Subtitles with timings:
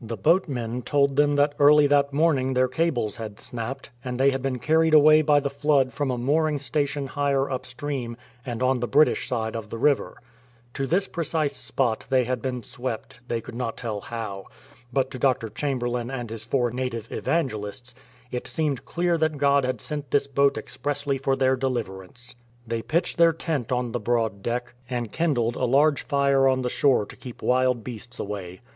[0.00, 4.42] The boatmen told them that early that morning their cables had snapped, and they had
[4.42, 8.88] been carried away by the flood from a mooring station higher upstream and on the
[8.88, 10.16] British side of the river.
[10.74, 14.46] To this precise spot they had been swept, they could not tell how.
[14.92, 15.48] But to Dr.
[15.48, 17.94] Chamberlain and his four native evangelists
[18.32, 22.34] it seemed clear that God had sent this boat expressly for their deliverance.
[22.66, 25.34] They pitched their tent on the broad deck, 45 A FLOOD ON THE GODAVERY and
[25.36, 28.60] kindled a large fire on the shore to keep wild beasts away.